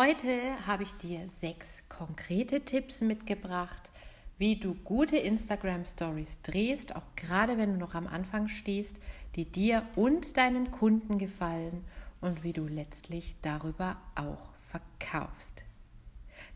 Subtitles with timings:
[0.00, 3.90] Heute habe ich dir sechs konkrete Tipps mitgebracht,
[4.38, 9.00] wie du gute Instagram Stories drehst, auch gerade wenn du noch am Anfang stehst,
[9.34, 11.84] die dir und deinen Kunden gefallen
[12.20, 15.64] und wie du letztlich darüber auch verkaufst.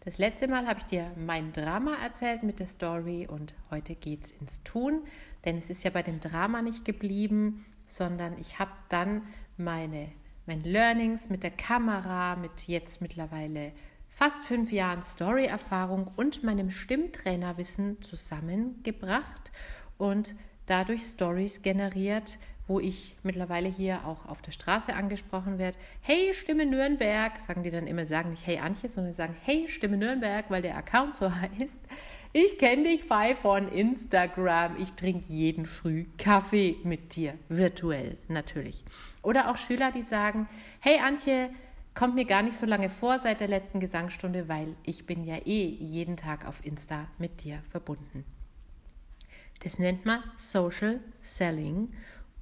[0.05, 4.27] Das letzte Mal habe ich dir mein Drama erzählt mit der Story und heute geht
[4.27, 5.03] es ins Tun,
[5.45, 9.23] denn es ist ja bei dem Drama nicht geblieben, sondern ich habe dann
[9.57, 10.13] meine,
[10.47, 13.73] mein Learnings mit der Kamera, mit jetzt mittlerweile
[14.09, 19.53] fast fünf Jahren Story-Erfahrung und meinem Stimmtrainerwissen zusammengebracht
[19.99, 20.35] und
[20.67, 22.39] dadurch Stories generiert,
[22.73, 25.77] wo ich mittlerweile hier auch auf der Straße angesprochen werde.
[26.01, 29.99] Hey, Stimme Nürnberg, sagen die dann immer, sagen nicht Hey Antje, sondern sagen Hey, Stimme
[29.99, 31.79] Nürnberg, weil der Account so heißt.
[32.33, 34.81] Ich kenne dich Fei von Instagram.
[34.81, 38.85] Ich trinke jeden Früh Kaffee mit dir, virtuell natürlich.
[39.21, 40.49] Oder auch Schüler, die sagen,
[40.81, 41.51] hey Antje,
[41.95, 45.37] kommt mir gar nicht so lange vor seit der letzten Gesangsstunde, weil ich bin ja
[45.45, 48.25] eh jeden Tag auf Insta mit dir verbunden.
[49.63, 51.93] Das nennt man Social Selling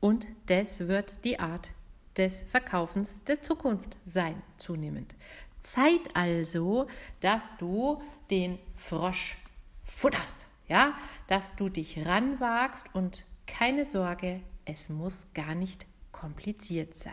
[0.01, 1.71] und das wird die Art
[2.17, 5.15] des Verkaufens der Zukunft sein, zunehmend.
[5.61, 6.87] Zeit also,
[7.21, 7.99] dass du
[8.31, 9.37] den Frosch
[9.85, 10.95] futterst, ja,
[11.27, 17.13] dass du dich ranwagst und keine Sorge, es muss gar nicht kompliziert sein.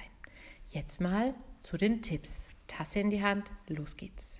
[0.69, 2.47] Jetzt mal zu den Tipps.
[2.67, 4.39] Tasse in die Hand, los geht's.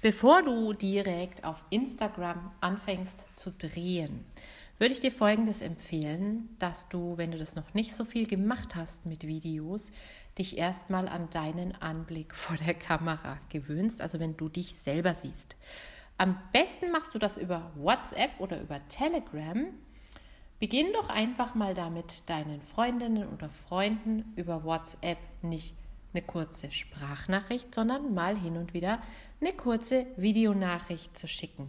[0.00, 4.24] Bevor du direkt auf Instagram anfängst zu drehen,
[4.78, 8.76] würde ich dir Folgendes empfehlen, dass du, wenn du das noch nicht so viel gemacht
[8.76, 9.90] hast mit Videos,
[10.38, 15.56] dich erstmal an deinen Anblick vor der Kamera gewöhnst, also wenn du dich selber siehst.
[16.16, 19.66] Am besten machst du das über WhatsApp oder über Telegram.
[20.60, 25.74] Beginn doch einfach mal damit, deinen Freundinnen oder Freunden über WhatsApp nicht
[26.12, 29.00] eine kurze Sprachnachricht, sondern mal hin und wieder
[29.40, 31.68] eine kurze Videonachricht zu schicken.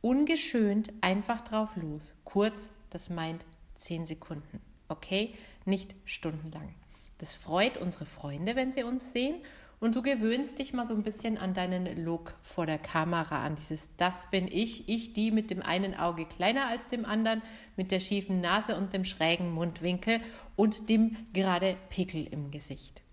[0.00, 2.14] Ungeschönt einfach drauf los.
[2.24, 4.60] Kurz, das meint zehn Sekunden.
[4.88, 5.34] Okay?
[5.64, 6.74] Nicht stundenlang.
[7.18, 9.36] Das freut unsere Freunde, wenn sie uns sehen
[9.80, 13.56] und du gewöhnst dich mal so ein bisschen an deinen Look vor der Kamera, an
[13.56, 17.42] dieses Das bin ich, ich die mit dem einen Auge kleiner als dem anderen,
[17.76, 20.20] mit der schiefen Nase und dem schrägen Mundwinkel
[20.56, 23.03] und dem gerade Pickel im Gesicht.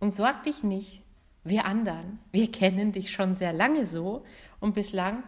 [0.00, 1.02] Und sorg dich nicht,
[1.44, 4.24] wir anderen, wir kennen dich schon sehr lange so
[4.58, 5.22] und bislang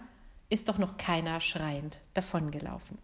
[0.51, 2.99] ist doch noch keiner schreiend davongelaufen.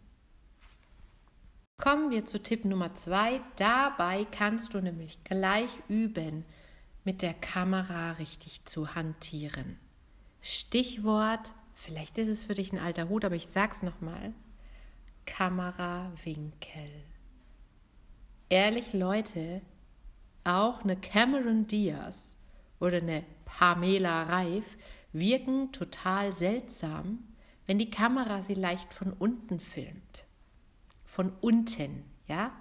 [1.79, 3.41] Kommen wir zu Tipp Nummer zwei.
[3.57, 6.45] Dabei kannst du nämlich gleich üben,
[7.05, 9.79] mit der Kamera richtig zu hantieren.
[10.43, 14.33] Stichwort, vielleicht ist es für dich ein alter Hut, aber ich sag's nochmal:
[15.25, 17.05] Kamerawinkel.
[18.51, 19.63] Ehrlich, Leute,
[20.45, 22.37] auch eine Cameron Diaz
[22.81, 24.77] oder eine Pamela Reif
[25.13, 27.25] wirken total seltsam,
[27.67, 30.25] wenn die Kamera sie leicht von unten filmt.
[31.05, 32.53] Von unten, ja?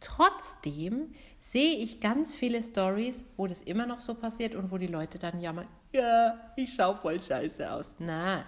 [0.00, 4.86] Trotzdem sehe ich ganz viele Stories, wo das immer noch so passiert und wo die
[4.86, 7.90] Leute dann jammern, ja, ich schaue voll scheiße aus.
[7.98, 8.44] Na,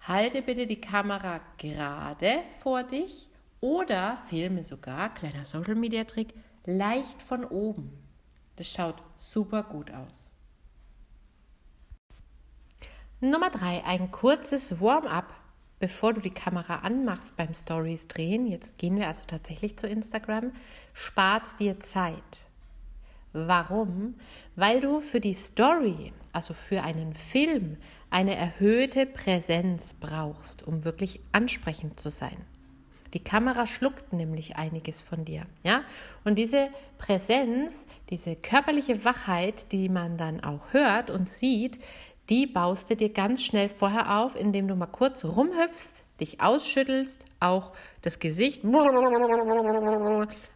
[0.00, 3.28] halte bitte die Kamera gerade vor dich
[3.60, 6.32] oder filme sogar, kleiner Social Media Trick,
[6.68, 7.90] leicht von oben.
[8.56, 10.30] Das schaut super gut aus.
[13.20, 15.34] Nummer drei, ein kurzes Warm-up
[15.78, 20.52] bevor du die Kamera anmachst beim Stories drehen, jetzt gehen wir also tatsächlich zu Instagram,
[20.92, 22.48] spart dir Zeit.
[23.32, 24.14] Warum?
[24.56, 27.76] Weil du für die Story, also für einen Film,
[28.10, 32.38] eine erhöhte Präsenz brauchst, um wirklich ansprechend zu sein.
[33.14, 35.82] Die Kamera schluckt nämlich einiges von dir, ja?
[36.24, 36.68] Und diese
[36.98, 41.78] Präsenz, diese körperliche Wachheit, die man dann auch hört und sieht,
[42.28, 47.24] die baust du dir ganz schnell vorher auf, indem du mal kurz rumhüpfst, dich ausschüttelst,
[47.40, 47.72] auch
[48.02, 48.86] das Gesicht mal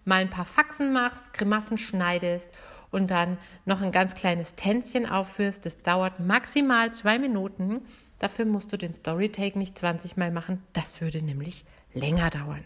[0.06, 2.48] ein paar Faxen machst, Grimassen schneidest
[2.90, 5.64] und dann noch ein ganz kleines Tänzchen aufführst.
[5.64, 7.80] Das dauert maximal zwei Minuten.
[8.18, 12.64] Dafür musst du den Storytake nicht 20 Mal machen, das würde nämlich länger dauern.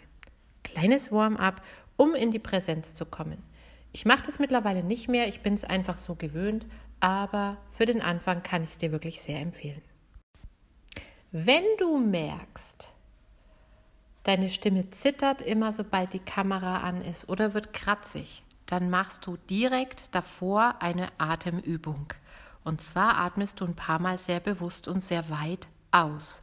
[0.62, 1.62] Kleines Warm-up,
[1.96, 3.43] um in die Präsenz zu kommen.
[3.93, 6.67] Ich mache das mittlerweile nicht mehr, ich bin es einfach so gewöhnt,
[7.00, 9.82] aber für den Anfang kann ich es dir wirklich sehr empfehlen.
[11.32, 12.93] Wenn du merkst,
[14.23, 19.37] deine Stimme zittert immer, sobald die Kamera an ist oder wird kratzig, dann machst du
[19.49, 22.12] direkt davor eine Atemübung.
[22.64, 26.43] Und zwar atmest du ein paar Mal sehr bewusst und sehr weit aus.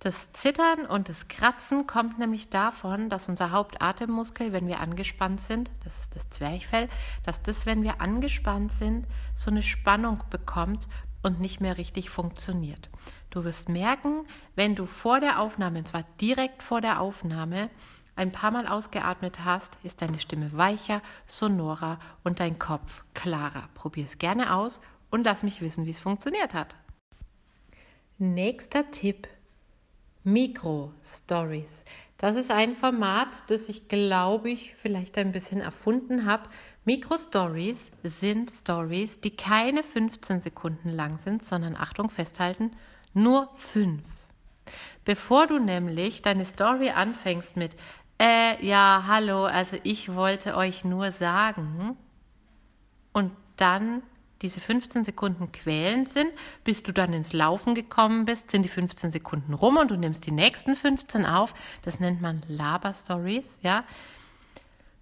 [0.00, 5.70] Das Zittern und das Kratzen kommt nämlich davon, dass unser Hauptatemmuskel, wenn wir angespannt sind,
[5.84, 6.88] das ist das Zwerchfell,
[7.26, 9.06] dass das, wenn wir angespannt sind,
[9.36, 10.88] so eine Spannung bekommt
[11.22, 12.88] und nicht mehr richtig funktioniert.
[13.28, 14.24] Du wirst merken,
[14.54, 17.68] wenn du vor der Aufnahme, und zwar direkt vor der Aufnahme,
[18.16, 23.68] ein paar Mal ausgeatmet hast, ist deine Stimme weicher, sonorer und dein Kopf klarer.
[23.74, 24.80] Probier es gerne aus
[25.10, 26.74] und lass mich wissen, wie es funktioniert hat.
[28.16, 29.28] Nächster Tipp
[30.24, 31.84] Mikro-Stories.
[32.18, 36.48] Das ist ein Format, das ich glaube ich vielleicht ein bisschen erfunden habe.
[36.84, 42.72] Mikro-Stories sind Stories, die keine 15 Sekunden lang sind, sondern Achtung festhalten,
[43.14, 44.02] nur 5.
[45.04, 47.72] Bevor du nämlich deine Story anfängst mit
[48.20, 51.96] äh, ja, hallo, also ich wollte euch nur sagen
[53.14, 54.02] und dann
[54.42, 56.30] diese 15 Sekunden quälend sind,
[56.64, 60.26] bis du dann ins Laufen gekommen bist, sind die 15 Sekunden rum und du nimmst
[60.26, 61.54] die nächsten 15 auf.
[61.82, 63.84] Das nennt man Laber-Stories, ja.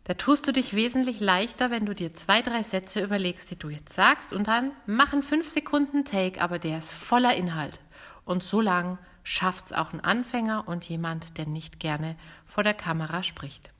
[0.04, 3.68] Da tust du dich wesentlich leichter, wenn du dir zwei, drei Sätze überlegst, die du
[3.68, 7.80] jetzt sagst und dann machen fünf Sekunden Take, aber der ist voller Inhalt.
[8.24, 13.22] Und so lang schafft's auch ein Anfänger und jemand, der nicht gerne vor der Kamera
[13.22, 13.70] spricht.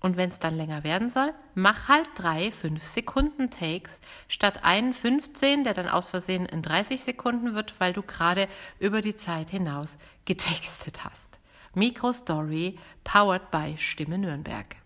[0.00, 5.74] Und wenn es dann länger werden soll, mach halt drei 5-Sekunden-Takes statt einen 15, der
[5.74, 8.48] dann aus Versehen in 30 Sekunden wird, weil du gerade
[8.78, 11.28] über die Zeit hinaus getextet hast.
[11.74, 14.76] Mikro-Story, powered by Stimme Nürnberg.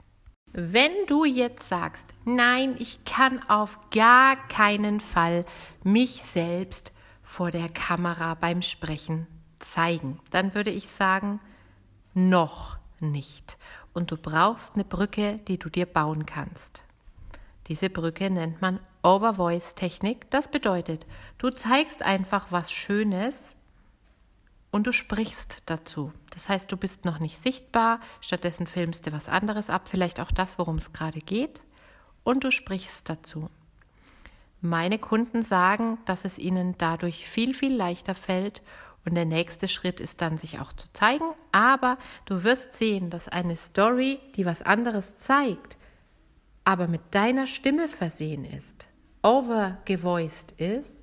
[0.55, 5.47] Wenn du jetzt sagst, nein, ich kann auf gar keinen Fall
[5.83, 6.93] mich selbst
[7.23, 9.27] vor der Kamera beim Sprechen
[9.59, 11.41] zeigen, dann würde ich sagen,
[12.13, 13.59] noch nicht
[13.93, 16.83] und du brauchst eine Brücke, die du dir bauen kannst.
[17.69, 20.31] Diese Brücke nennt man Overvoice-Technik.
[20.31, 21.07] Das bedeutet,
[21.39, 23.55] du zeigst einfach was Schönes
[24.71, 26.13] und du sprichst dazu.
[26.31, 30.31] Das heißt, du bist noch nicht sichtbar, stattdessen filmst du was anderes ab, vielleicht auch
[30.31, 31.63] das, worum es gerade geht,
[32.25, 33.49] und du sprichst dazu.
[34.61, 38.63] Meine Kunden sagen, dass es ihnen dadurch viel, viel leichter fällt
[39.05, 41.25] und der nächste Schritt ist dann, sich auch zu zeigen.
[41.51, 45.77] Aber du wirst sehen, dass eine Story, die was anderes zeigt,
[46.65, 48.89] aber mit deiner Stimme versehen ist,
[49.23, 51.01] overgevoiced ist,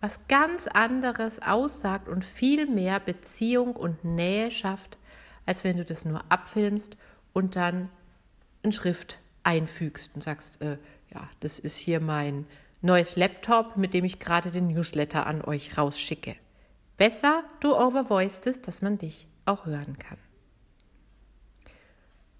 [0.00, 4.98] was ganz anderes aussagt und viel mehr Beziehung und Nähe schafft,
[5.46, 6.96] als wenn du das nur abfilmst
[7.32, 7.88] und dann
[8.62, 10.78] in Schrift einfügst und sagst, äh,
[11.12, 12.46] ja, das ist hier mein
[12.82, 16.36] neues Laptop, mit dem ich gerade den Newsletter an euch rausschicke.
[16.98, 20.18] Besser, du overvoicest dass man dich auch hören kann.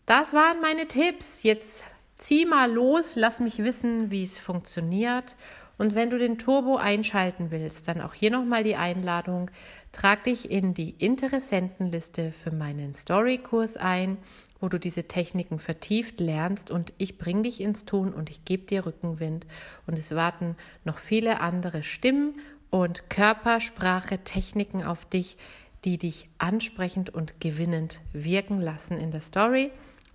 [0.04, 1.42] Das waren meine Tipps.
[1.42, 1.84] Jetzt
[2.16, 5.36] zieh mal los, lass mich wissen, wie es funktioniert.
[5.78, 9.48] Und wenn du den Turbo einschalten willst, dann auch hier nochmal die Einladung.
[9.92, 14.18] Trag dich in die Interessentenliste für meinen Story-Kurs ein,
[14.60, 18.66] wo du diese Techniken vertieft lernst und ich bringe dich ins Tun und ich gebe
[18.66, 19.46] dir Rückenwind.
[19.86, 25.36] Und es warten noch viele andere Stimmen und Körpersprache, Techniken auf dich,
[25.84, 29.70] die dich ansprechend und gewinnend wirken lassen in der Story,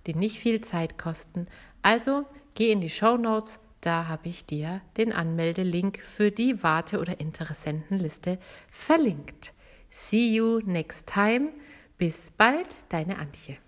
[0.06, 1.46] die nicht viel Zeit kosten.
[1.82, 7.00] Also geh in die Show Notes, da habe ich dir den Anmeldelink für die Warte-
[7.00, 8.38] oder Interessentenliste
[8.70, 9.52] verlinkt.
[9.90, 11.50] See you next time.
[11.98, 13.58] Bis bald, deine Antje.